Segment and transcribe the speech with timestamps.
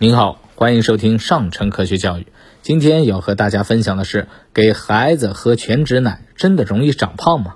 [0.00, 2.26] 您好，欢迎收听上乘科学教育。
[2.62, 7.54] 今天要和大家分享的是，给孩子喝全脂奶真的容易长胖吗？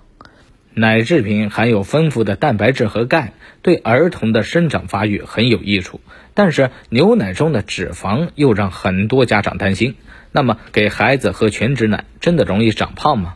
[0.72, 6.00] 奶制品含有丰富的蛋白质和钙，对儿童的生长发育很有益处。
[6.32, 9.96] 但是牛奶中的脂肪又让很多家长担心。
[10.30, 13.34] 那么，给孩子喝全脂奶真的容易长胖吗？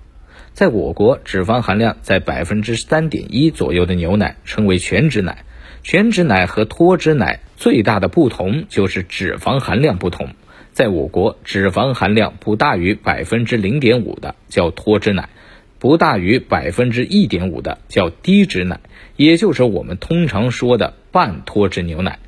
[0.52, 5.44] 在我国，脂肪含量在百分之三点一左右的牛奶称为全脂奶。
[5.82, 10.28] 全脂奶和脱脂奶最大的不同就是脂肪含量不同。
[10.72, 15.28] 在我国，脂肪含量不大于百分之零点五的叫脱脂奶，
[15.78, 18.80] 不大于百分之一点五的叫低脂奶，
[19.16, 22.20] 也就是我们通常说的半脱脂牛奶。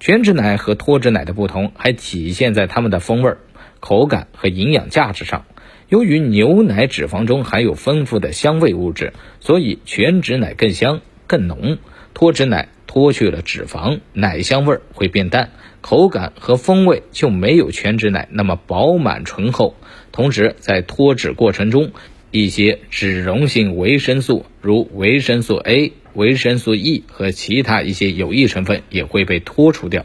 [0.00, 3.36] 全脂奶和脱脂奶的不同还体现在它们的风味、
[3.78, 5.44] 口感和营养价值上。
[5.88, 11.78] 由于牛奶脂肪中含有丰富的香味物质，所以全脂奶更香、更浓。
[12.14, 19.74] 脱脂奶脱去了脂肪，奶香味儿会变淡，口感和风味就没有全脂奶那么饱满醇厚。
[20.12, 21.92] 同时，在脱脂过程中，
[22.30, 30.04] 一些脂溶性维生素，如维生素 A、维生素 E 和其他一些有益成分也会被脱除掉。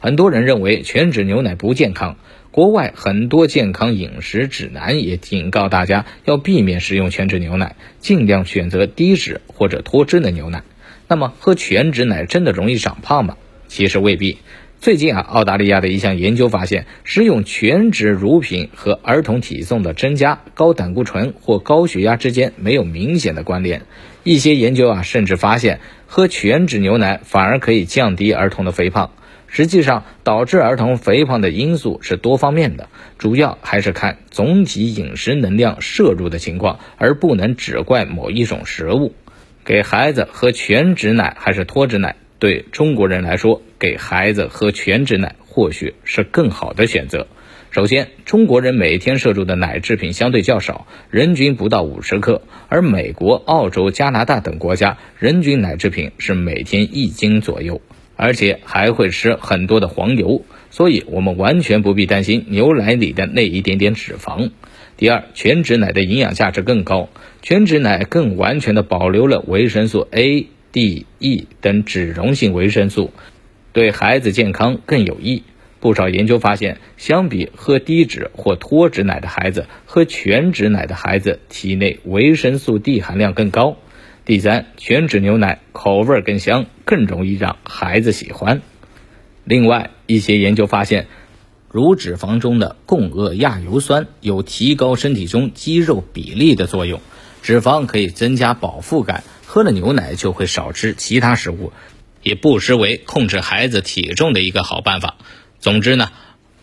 [0.00, 2.16] 很多人认为全脂牛奶不健康，
[2.50, 10.62] 国外很多健康饮食指南也警告大家要避免食用全脂牛奶，尽量选择低脂或者脱脂的牛奶。
[11.08, 13.36] 那么喝全脂奶真的容易长胖吗？
[13.68, 14.38] 其实未必。
[14.80, 23.82] 最近啊，澳大利亚的一项研究发现，食用全脂乳品和儿童体重的增加、高胆固醇或高血压之间没有明显的关联。
[24.22, 29.12] 一些研究啊，甚至发现喝全脂牛奶反而可以降低儿童的肥胖。
[29.48, 39.14] 实际上，导致儿童肥胖的因素是多方面的，主要还是看总体饮食能量摄入的情况，而不能只怪某一种食物。
[39.66, 42.14] 给孩子喝全脂奶还是脱脂奶？
[42.38, 47.26] 对中国人来说，给孩子喝全脂奶或许是更好的选择。
[47.72, 57.80] 首先，中国人每天摄入的奶制品相对较少，人均不到五十克，而美国、澳洲、加拿大等国家人均奶制品是每天一斤左右，
[58.16, 64.50] 而且还会吃很多的黄油，所以我们完全不必担心牛奶里的那一点点脂肪。
[64.96, 67.10] 第二，全脂奶的营养价值更高，
[67.42, 73.12] 全脂奶更完全的保留了维生素 A、D、E 等脂溶性维生素，
[73.72, 75.42] 对孩子健康更有益。
[75.78, 83.76] 不少研究发现，相比喝低脂或脱脂奶的孩子，喝全脂奶的孩子体内维生素 D 含量更高。
[84.26, 88.60] 第三，全脂牛奶口味更香，更容易让孩子喜欢。
[89.44, 91.06] 另外，一些研究发现。
[91.70, 97.02] 乳脂肪中的共轭亚油酸有提高身体中肌肉比例的作用，
[97.42, 101.72] 脂肪可以增加饱腹感，喝了牛奶就会少吃其他食物，
[102.22, 105.16] 也不失为控制孩子体重的一个好办法。
[105.60, 106.10] 总之呢，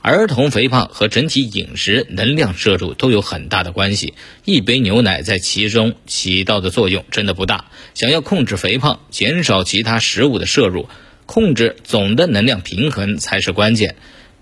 [0.06, 7.72] 儿童肥胖和整体饮食能量摄入都有很大的关系，一杯牛奶在其中起到的作用真的不大。
[7.94, 10.90] 想要控制肥胖，减少其他食物的摄入，
[11.26, 13.96] 控制总的能量平衡才是关键。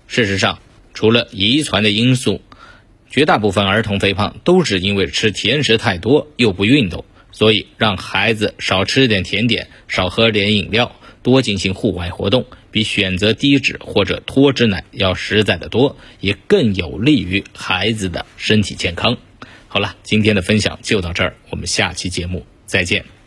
[0.08, 0.58] 事实上，
[0.94, 2.42] 除了遗传的因素，
[3.08, 7.04] 绝大部分儿童肥胖都是因为吃甜食太多又不运动。
[7.30, 19.16] 所以，让孩子少吃点甜点，少喝点饮料，多进行户外活动，比选择低脂或者脱脂奶要实在的多，也更有利于孩子的身体健康。
[19.68, 23.21] 好了，今天的分享就到这儿，我们下期节目再见。